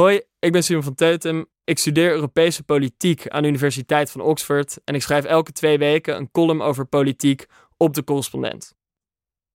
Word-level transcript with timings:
Hoi, 0.00 0.22
ik 0.38 0.52
ben 0.52 0.64
Simon 0.64 0.82
van 0.82 0.94
Teutem. 0.94 1.46
Ik 1.64 1.78
studeer 1.78 2.10
Europese 2.10 2.62
politiek 2.62 3.28
aan 3.28 3.42
de 3.42 3.48
Universiteit 3.48 4.10
van 4.10 4.20
Oxford 4.20 4.78
en 4.84 4.94
ik 4.94 5.02
schrijf 5.02 5.24
elke 5.24 5.52
twee 5.52 5.78
weken 5.78 6.16
een 6.16 6.30
column 6.30 6.62
over 6.62 6.86
politiek 6.86 7.46
op 7.76 7.94
de 7.94 8.04
correspondent. 8.04 8.74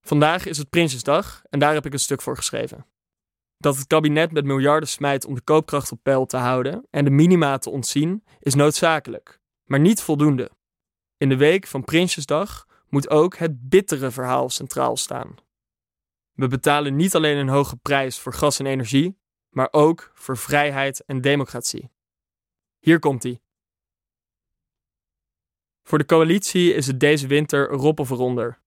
Vandaag 0.00 0.46
is 0.46 0.58
het 0.58 0.70
Prinsjesdag 0.70 1.42
en 1.50 1.58
daar 1.58 1.74
heb 1.74 1.86
ik 1.86 1.92
een 1.92 1.98
stuk 1.98 2.22
voor 2.22 2.36
geschreven. 2.36 2.86
Dat 3.56 3.76
het 3.76 3.86
kabinet 3.86 4.32
met 4.32 4.44
miljarden 4.44 4.88
smijt 4.88 5.24
om 5.24 5.34
de 5.34 5.40
koopkracht 5.40 5.92
op 5.92 6.02
peil 6.02 6.26
te 6.26 6.36
houden 6.36 6.86
en 6.90 7.04
de 7.04 7.10
minima 7.10 7.58
te 7.58 7.70
ontzien, 7.70 8.24
is 8.38 8.54
noodzakelijk, 8.54 9.40
maar 9.64 9.80
niet 9.80 10.02
voldoende. 10.02 10.50
In 11.16 11.28
de 11.28 11.36
week 11.36 11.66
van 11.66 11.84
Prinsjesdag 11.84 12.66
moet 12.88 13.10
ook 13.10 13.36
het 13.36 13.68
bittere 13.68 14.10
verhaal 14.10 14.50
centraal 14.50 14.96
staan. 14.96 15.34
We 16.32 16.48
betalen 16.48 16.96
niet 16.96 17.14
alleen 17.14 17.36
een 17.36 17.48
hoge 17.48 17.76
prijs 17.76 18.18
voor 18.18 18.32
gas 18.32 18.58
en 18.58 18.66
energie, 18.66 19.19
maar 19.50 19.68
ook 19.70 20.10
voor 20.14 20.36
vrijheid 20.36 21.04
en 21.04 21.20
democratie. 21.20 21.90
Hier 22.78 22.98
komt 22.98 23.24
ie. 23.24 23.40
Voor 25.82 25.98
de 25.98 26.06
coalitie 26.06 26.74
is 26.74 26.86
het 26.86 27.00
deze 27.00 27.26
winter 27.26 27.70
erop 27.70 28.00
of 28.00 28.10
eronder. 28.10 28.60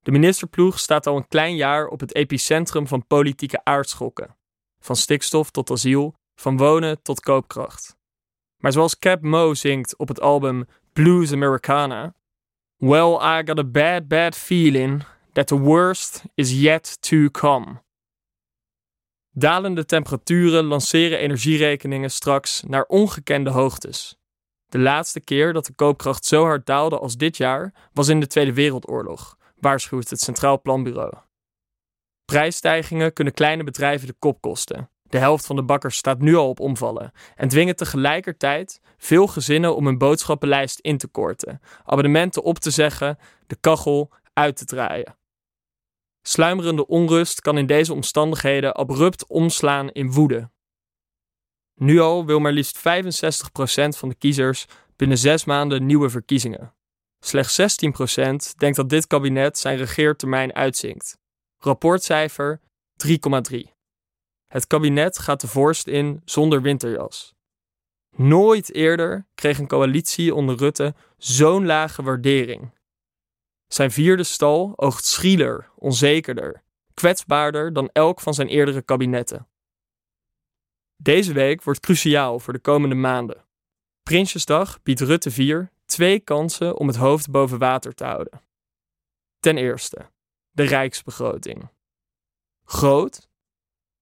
De 0.00 0.10
ministerploeg 0.10 0.78
staat 0.78 1.06
al 1.06 1.16
een 1.16 1.28
klein 1.28 1.56
jaar 1.56 1.86
op 1.86 2.00
het 2.00 2.14
epicentrum 2.14 2.86
van 2.86 3.06
politieke 3.06 3.64
aardschokken. 3.64 4.36
Van 4.78 4.96
stikstof 4.96 5.50
tot 5.50 5.70
asiel, 5.70 6.14
van 6.34 6.56
wonen 6.56 7.02
tot 7.02 7.20
koopkracht. 7.20 7.96
Maar 8.56 8.72
zoals 8.72 8.98
Cap 8.98 9.22
Mo 9.22 9.54
zingt 9.54 9.96
op 9.96 10.08
het 10.08 10.20
album 10.20 10.66
Blues 10.92 11.32
Americana: 11.32 12.14
Well, 12.76 13.14
I 13.14 13.42
got 13.44 13.58
a 13.58 13.64
bad, 13.64 14.08
bad 14.08 14.36
feeling 14.36 15.04
that 15.32 15.46
the 15.46 15.58
worst 15.58 16.24
is 16.34 16.60
yet 16.60 17.02
to 17.02 17.28
come. 17.30 17.82
Dalende 19.34 19.84
temperaturen 19.84 20.64
lanceren 20.64 21.18
energierekeningen 21.18 22.10
straks 22.10 22.62
naar 22.66 22.84
ongekende 22.84 23.50
hoogtes. 23.50 24.16
De 24.68 24.78
laatste 24.78 25.20
keer 25.20 25.52
dat 25.52 25.66
de 25.66 25.72
koopkracht 25.72 26.24
zo 26.24 26.42
hard 26.44 26.66
daalde 26.66 26.98
als 26.98 27.16
dit 27.16 27.36
jaar 27.36 27.74
was 27.92 28.08
in 28.08 28.20
de 28.20 28.26
Tweede 28.26 28.52
Wereldoorlog, 28.52 29.36
waarschuwt 29.60 30.10
het 30.10 30.20
Centraal 30.20 30.60
Planbureau. 30.60 31.14
Prijsstijgingen 32.24 33.12
kunnen 33.12 33.34
kleine 33.34 33.64
bedrijven 33.64 34.06
de 34.06 34.14
kop 34.18 34.40
kosten. 34.40 34.90
De 35.02 35.18
helft 35.18 35.46
van 35.46 35.56
de 35.56 35.62
bakkers 35.62 35.96
staat 35.96 36.18
nu 36.18 36.34
al 36.34 36.48
op 36.48 36.60
omvallen 36.60 37.12
en 37.36 37.48
dwingen 37.48 37.76
tegelijkertijd 37.76 38.80
veel 38.96 39.26
gezinnen 39.26 39.76
om 39.76 39.86
hun 39.86 39.98
boodschappenlijst 39.98 40.78
in 40.78 40.98
te 40.98 41.08
korten, 41.08 41.60
abonnementen 41.84 42.42
op 42.42 42.58
te 42.58 42.70
zeggen, 42.70 43.18
de 43.46 43.56
kachel 43.60 44.10
uit 44.32 44.56
te 44.56 44.64
draaien. 44.64 45.16
Sluimerende 46.22 46.86
onrust 46.86 47.40
kan 47.40 47.58
in 47.58 47.66
deze 47.66 47.92
omstandigheden 47.92 48.74
abrupt 48.74 49.26
omslaan 49.26 49.90
in 49.90 50.12
woede. 50.12 50.50
Nu 51.74 52.00
al 52.00 52.26
wil 52.26 52.38
maar 52.38 52.52
liefst 52.52 52.78
65% 52.78 52.82
van 53.96 54.08
de 54.08 54.14
kiezers 54.14 54.66
binnen 54.96 55.18
zes 55.18 55.44
maanden 55.44 55.86
nieuwe 55.86 56.10
verkiezingen. 56.10 56.74
Slechts 57.24 57.60
16% 57.60 58.56
denkt 58.56 58.76
dat 58.76 58.88
dit 58.88 59.06
kabinet 59.06 59.58
zijn 59.58 59.76
regeertermijn 59.76 60.54
uitzinkt. 60.54 61.18
Rapportcijfer 61.58 62.60
3,3. 63.06 63.58
Het 64.46 64.66
kabinet 64.66 65.18
gaat 65.18 65.40
de 65.40 65.48
vorst 65.48 65.86
in 65.86 66.22
zonder 66.24 66.62
winterjas. 66.62 67.34
Nooit 68.16 68.74
eerder 68.74 69.26
kreeg 69.34 69.58
een 69.58 69.66
coalitie 69.66 70.34
onder 70.34 70.56
Rutte 70.56 70.94
zo'n 71.16 71.66
lage 71.66 72.02
waardering. 72.02 72.72
Zijn 73.72 73.90
vierde 73.90 74.24
stal 74.24 74.72
oogt 74.76 75.04
schrieler, 75.04 75.70
onzekerder, 75.76 76.62
kwetsbaarder 76.94 77.72
dan 77.72 77.90
elk 77.92 78.20
van 78.20 78.34
zijn 78.34 78.48
eerdere 78.48 78.82
kabinetten. 78.82 79.48
Deze 80.96 81.32
week 81.32 81.62
wordt 81.62 81.80
cruciaal 81.80 82.38
voor 82.38 82.52
de 82.52 82.58
komende 82.58 82.94
maanden. 82.94 83.44
Prinsjesdag 84.02 84.82
biedt 84.82 85.00
Rutte 85.00 85.30
4 85.30 85.70
twee 85.84 86.20
kansen 86.20 86.76
om 86.76 86.86
het 86.86 86.96
hoofd 86.96 87.30
boven 87.30 87.58
water 87.58 87.94
te 87.94 88.04
houden. 88.04 88.42
Ten 89.40 89.56
eerste, 89.56 90.10
de 90.50 90.62
rijksbegroting. 90.62 91.68
Groot. 92.64 93.28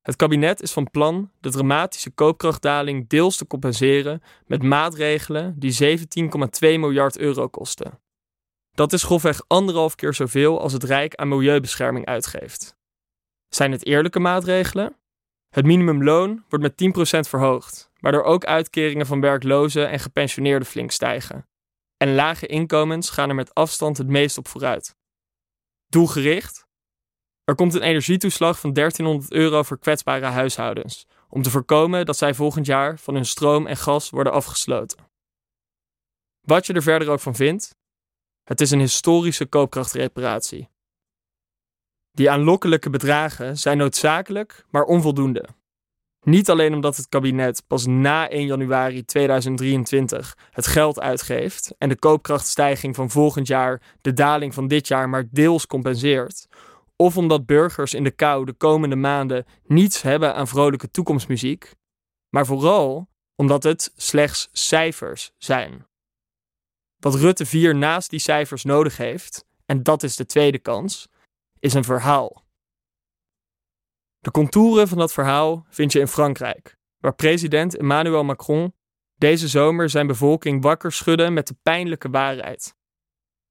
Het 0.01 0.17
kabinet 0.17 0.63
is 0.63 0.73
van 0.73 0.91
plan 0.91 1.31
de 1.41 1.51
dramatische 1.51 2.11
koopkrachtdaling 2.11 3.09
deels 3.09 3.37
te 3.37 3.47
compenseren 3.47 4.23
met 4.47 4.63
maatregelen 4.63 5.59
die 5.59 5.99
17,2 5.99 6.61
miljard 6.61 7.19
euro 7.19 7.49
kosten. 7.49 8.01
Dat 8.81 8.93
is 8.93 9.03
grofweg 9.03 9.43
anderhalf 9.47 9.95
keer 9.95 10.15
zoveel 10.15 10.61
als 10.61 10.73
het 10.73 10.85
Rijk 10.85 11.15
aan 11.15 11.29
milieubescherming 11.29 12.07
uitgeeft. 12.07 12.77
Zijn 13.49 13.73
het 13.73 13.87
eerlijke 13.87 14.21
maatregelen? 14.21 14.97
Het 15.49 15.65
minimumloon 15.65 16.45
wordt 16.49 16.79
met 16.79 17.25
10% 17.27 17.29
verhoogd, 17.29 17.91
waardoor 17.99 18.23
ook 18.23 18.45
uitkeringen 18.45 19.07
van 19.07 19.21
werklozen 19.21 19.89
en 19.89 20.01
gepensioneerden 20.01 20.69
flink 20.69 20.91
stijgen. 20.91 21.49
En 21.97 22.15
lage 22.15 22.47
inkomens 22.47 23.11
gaan 23.11 23.29
er 23.29 23.35
met 23.35 23.55
afstand 23.55 23.99
het 23.99 24.09
meest 24.09 24.39
op 24.39 24.49
vooruit. 24.49 24.97
Doelgericht? 25.87 26.67
Er 27.45 27.55
komt 27.55 27.75
een 27.75 27.83
energietoeslag 27.83 28.61
van 28.61 28.73
1300 28.73 29.33
euro 29.33 29.63
voor 29.63 29.79
kwetsbare 29.79 30.27
huishoudens, 30.27 31.07
om 31.29 31.43
te 31.43 31.51
voorkomen 31.51 32.07
dat 32.07 32.17
zij 32.17 32.35
volgend 32.35 32.67
jaar 32.67 32.99
van 32.99 33.15
hun 33.15 33.27
stroom 33.27 33.67
en 33.67 33.77
gas 33.77 34.11
worden 34.11 34.33
afgesloten. 34.33 34.99
Wat 36.41 36.67
je 36.67 36.73
er 36.73 36.83
verder 36.83 37.09
ook 37.09 37.21
van 37.21 37.35
vindt, 37.35 37.79
het 38.51 38.61
is 38.61 38.71
een 38.71 38.79
historische 38.79 39.47
koopkrachtreparatie. 39.47 40.69
Die 42.13 42.31
aanlokkelijke 42.31 42.91
bedragen 42.91 43.59
zijn 43.59 43.79
noodzakelijk, 43.79 44.65
maar 44.71 44.83
onvoldoende. 44.83 45.49
Niet 46.21 46.51
alleen 46.51 46.75
omdat 46.75 46.97
het 46.97 47.09
kabinet 47.09 47.63
pas 47.67 47.87
na 47.87 48.29
1 48.29 48.47
januari 48.47 49.05
2023 49.05 50.37
het 50.51 50.67
geld 50.67 51.01
uitgeeft 51.01 51.75
en 51.79 51.89
de 51.89 51.99
koopkrachtstijging 51.99 52.95
van 52.95 53.11
volgend 53.11 53.47
jaar 53.47 53.83
de 54.01 54.13
daling 54.13 54.55
van 54.55 54.69
dit 54.69 54.89
jaar 54.89 55.09
maar 55.09 55.29
deels 55.31 55.67
compenseert, 55.67 56.47
of 56.97 57.17
omdat 57.17 57.47
burgers 57.47 57.95
in 57.95 58.05
de 58.05 58.11
kou 58.11 58.45
de 58.45 58.53
komende 58.53 58.97
maanden 58.97 59.47
niets 59.67 60.03
hebben 60.03 60.35
aan 60.35 60.49
vrolijke 60.49 60.91
toekomstmuziek, 60.91 61.75
maar 62.29 62.47
vooral 62.47 63.09
omdat 63.37 63.63
het 63.63 63.93
slechts 63.97 64.49
cijfers 64.53 65.33
zijn. 65.39 65.89
Wat 67.01 67.15
Rutte 67.15 67.47
4 67.47 67.77
naast 67.77 68.11
die 68.11 68.19
cijfers 68.19 68.65
nodig 68.65 68.97
heeft, 68.97 69.45
en 69.67 69.83
dat 69.83 70.03
is 70.03 70.17
de 70.17 70.27
tweede 70.27 70.59
kans, 70.59 71.09
is 71.59 71.75
een 71.75 71.85
verhaal. 71.85 72.45
De 74.19 74.31
contouren 74.31 74.89
van 74.89 74.99
dat 74.99 75.13
verhaal 75.13 75.67
vind 75.69 75.93
je 75.93 76.01
in 76.01 76.09
Frankrijk, 76.09 76.77
waar 76.99 77.15
president 77.15 77.77
Emmanuel 77.77 78.25
Macron 78.25 78.75
deze 79.17 79.49
zomer 79.49 79.91
zijn 79.91 80.07
bevolking 80.07 80.63
wakker 80.63 80.93
schudde 80.93 81.31
met 81.31 81.47
de 81.47 81.57
pijnlijke 81.63 82.11
waarheid. 82.11 82.75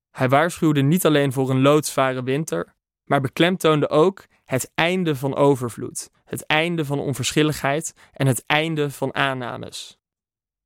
Hij 0.09 0.29
waarschuwde 0.29 0.81
niet 0.81 1.05
alleen 1.05 1.33
voor 1.33 1.49
een 1.49 1.61
loodzware 1.61 2.23
winter, 2.23 2.75
maar 3.03 3.21
beklemtoonde 3.21 3.89
ook 3.89 4.25
het 4.45 4.71
einde 4.75 5.15
van 5.15 5.35
overvloed, 5.35 6.09
het 6.25 6.45
einde 6.45 6.85
van 6.85 6.99
onverschilligheid 6.99 7.93
en 8.11 8.27
het 8.27 8.43
einde 8.45 8.91
van 8.91 9.15
aannames. 9.15 9.97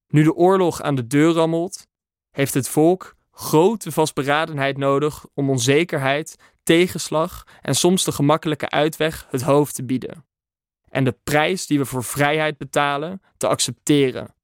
Nu 0.08 0.24
de 0.24 0.34
oorlog 0.34 0.82
aan 0.82 0.96
de 0.96 1.08
deur 1.08 1.34
rammelt, 1.34 1.88
heeft 2.34 2.54
het 2.54 2.70
volk 2.70 3.16
grote 3.32 3.92
vastberadenheid 3.92 4.78
nodig 4.78 5.26
om 5.34 5.50
onzekerheid, 5.50 6.36
tegenslag 6.64 7.44
en 7.62 7.76
soms 7.76 8.04
de 8.04 8.12
gemakkelijke 8.12 8.70
uitweg 8.70 9.28
het 9.30 9.42
hoofd 9.42 9.76
te 9.76 9.84
bieden. 9.84 10.26
En 10.90 11.04
de 11.04 11.18
prijs 11.24 11.68
die 11.68 11.80
we 11.80 11.86
voor 11.86 12.04
vrijheid 12.04 12.58
betalen 12.58 13.22
te 13.38 13.48
accepteren. 13.48 14.36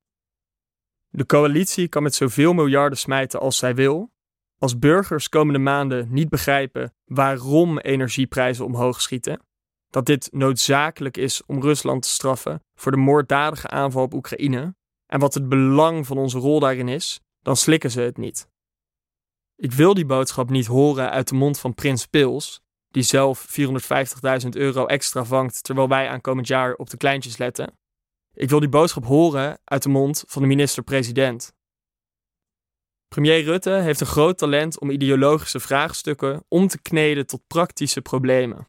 De 1.09 1.25
coalitie 1.25 1.87
kan 1.87 2.03
met 2.03 2.15
zoveel 2.15 2.53
miljarden 2.53 2.97
smijten 2.97 3.39
als 3.39 3.57
zij 3.57 3.75
wil. 3.75 4.11
Als 4.57 4.79
burgers 4.79 5.29
komende 5.29 5.59
maanden 5.59 6.07
niet 6.11 6.29
begrijpen 6.29 6.93
waarom 7.05 7.79
energieprijzen 7.79 8.65
omhoog 8.65 9.01
schieten, 9.01 9.41
dat 9.89 10.05
dit 10.05 10.29
noodzakelijk 10.31 11.17
is 11.17 11.45
om 11.45 11.61
Rusland 11.61 12.01
te 12.01 12.09
straffen 12.09 12.63
voor 12.75 12.91
de 12.91 12.97
moorddadige 12.97 13.67
aanval 13.67 14.03
op 14.03 14.13
Oekraïne 14.13 14.75
en 15.05 15.19
wat 15.19 15.33
het 15.33 15.49
belang 15.49 16.07
van 16.07 16.17
onze 16.17 16.39
rol 16.39 16.59
daarin 16.59 16.87
is, 16.87 17.19
dan 17.41 17.55
slikken 17.55 17.91
ze 17.91 18.01
het 18.01 18.17
niet. 18.17 18.49
Ik 19.55 19.71
wil 19.71 19.93
die 19.93 20.05
boodschap 20.05 20.49
niet 20.49 20.65
horen 20.65 21.09
uit 21.09 21.27
de 21.27 21.35
mond 21.35 21.59
van 21.59 21.73
Prins 21.73 22.05
Pils, 22.05 22.61
die 22.87 23.03
zelf 23.03 23.57
450.000 24.43 24.49
euro 24.49 24.85
extra 24.85 25.23
vangt 25.23 25.63
terwijl 25.63 25.87
wij 25.87 26.09
aankomend 26.09 26.47
jaar 26.47 26.73
op 26.73 26.89
de 26.89 26.97
kleintjes 26.97 27.37
letten. 27.37 27.77
Ik 28.33 28.49
wil 28.49 28.59
die 28.59 28.69
boodschap 28.69 29.05
horen 29.05 29.59
uit 29.63 29.83
de 29.83 29.89
mond 29.89 30.23
van 30.27 30.41
de 30.41 30.47
minister-president. 30.47 31.53
Premier 33.07 33.43
Rutte 33.43 33.69
heeft 33.69 33.99
een 33.99 34.07
groot 34.07 34.37
talent 34.37 34.79
om 34.79 34.89
ideologische 34.89 35.59
vraagstukken 35.59 36.43
om 36.47 36.67
te 36.67 36.81
kneden 36.81 37.25
tot 37.25 37.47
praktische 37.47 38.01
problemen. 38.01 38.67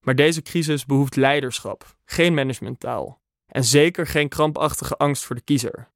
Maar 0.00 0.14
deze 0.14 0.42
crisis 0.42 0.86
behoeft 0.86 1.16
leiderschap, 1.16 1.96
geen 2.04 2.34
managementtaal 2.34 3.20
en 3.46 3.64
zeker 3.64 4.06
geen 4.06 4.28
krampachtige 4.28 4.96
angst 4.96 5.24
voor 5.24 5.36
de 5.36 5.42
kiezer. 5.42 5.90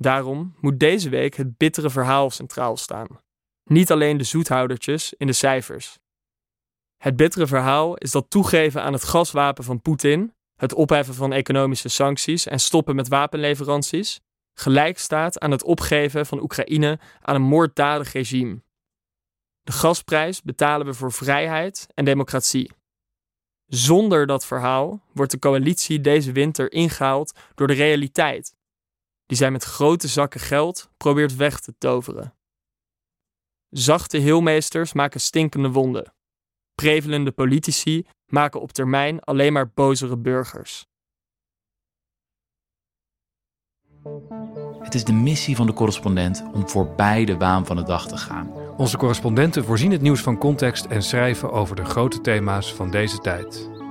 Daarom 0.00 0.54
moet 0.60 0.80
deze 0.80 1.08
week 1.08 1.34
het 1.34 1.56
bittere 1.56 1.90
verhaal 1.90 2.30
centraal 2.30 2.76
staan. 2.76 3.06
Niet 3.64 3.90
alleen 3.90 4.16
de 4.16 4.24
zoethoudertjes 4.24 5.14
in 5.16 5.26
de 5.26 5.32
cijfers. 5.32 5.98
Het 6.96 7.16
bittere 7.16 7.46
verhaal 7.46 7.96
is 7.96 8.10
dat 8.10 8.30
toegeven 8.30 8.82
aan 8.82 8.92
het 8.92 9.04
gaswapen 9.04 9.64
van 9.64 9.80
Poetin, 9.80 10.34
het 10.54 10.74
opheffen 10.74 11.14
van 11.14 11.32
economische 11.32 11.88
sancties 11.88 12.46
en 12.46 12.60
stoppen 12.60 12.94
met 12.94 13.08
wapenleveranties, 13.08 14.20
gelijk 14.54 14.98
staat 14.98 15.38
aan 15.38 15.50
het 15.50 15.64
opgeven 15.64 16.26
van 16.26 16.42
Oekraïne 16.42 16.98
aan 17.20 17.34
een 17.34 17.42
moorddadig 17.42 18.12
regime. 18.12 18.62
De 19.62 19.72
gasprijs 19.72 20.42
betalen 20.42 20.86
we 20.86 20.94
voor 20.94 21.12
vrijheid 21.12 21.86
en 21.94 22.04
democratie. 22.04 22.72
Zonder 23.66 24.26
dat 24.26 24.46
verhaal 24.46 25.02
wordt 25.12 25.32
de 25.32 25.38
coalitie 25.38 26.00
deze 26.00 26.32
winter 26.32 26.72
ingehaald 26.72 27.38
door 27.54 27.66
de 27.66 27.72
realiteit, 27.72 28.58
die 29.30 29.38
zij 29.38 29.50
met 29.50 29.64
grote 29.64 30.08
zakken 30.08 30.40
geld 30.40 30.90
probeert 30.96 31.36
weg 31.36 31.60
te 31.60 31.74
toveren. 31.78 32.34
Zachte 33.68 34.16
heelmeesters 34.18 34.92
maken 34.92 35.20
stinkende 35.20 35.70
wonden. 35.70 36.12
Prevelende 36.74 37.30
politici 37.30 38.06
maken 38.26 38.60
op 38.60 38.72
termijn 38.72 39.20
alleen 39.20 39.52
maar 39.52 39.70
bozere 39.70 40.16
burgers. 40.16 40.86
Het 44.82 44.94
is 44.94 45.04
de 45.04 45.12
missie 45.12 45.56
van 45.56 45.66
de 45.66 45.72
correspondent 45.72 46.44
om 46.52 46.68
voorbij 46.68 47.24
de 47.24 47.36
waan 47.36 47.66
van 47.66 47.76
de 47.76 47.82
dag 47.82 48.08
te 48.08 48.16
gaan. 48.16 48.52
Onze 48.76 48.96
correspondenten 48.96 49.64
voorzien 49.64 49.90
het 49.90 50.00
nieuws 50.00 50.20
van 50.20 50.38
context 50.38 50.84
en 50.84 51.02
schrijven 51.02 51.52
over 51.52 51.76
de 51.76 51.84
grote 51.84 52.20
thema's 52.20 52.74
van 52.74 52.90
deze 52.90 53.18
tijd. 53.18 53.79